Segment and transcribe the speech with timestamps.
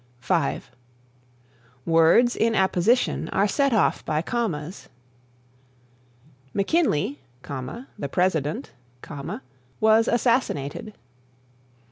[0.17, 0.71] (5)
[1.85, 4.89] Words in apposition are set off by commas:
[6.55, 8.71] "McKinley, the President,
[9.79, 10.95] was assassinated."